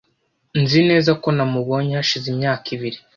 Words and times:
nzi 0.61 0.79
neza 0.89 1.11
ko 1.21 1.27
namubonye 1.37 1.91
hashize 1.99 2.27
imyaka 2.33 2.65
ibiri 2.75 2.99